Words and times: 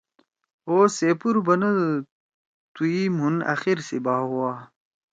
او 0.67 0.75
سیفور 0.97 1.35
بنَدُو 1.45 1.85
تُوئی 2.73 3.01
مھون 3.17 3.35
آخیر 3.53 3.77
سی 3.87 3.97
بھا 4.05 4.15
ہُوا۔ 4.29 4.51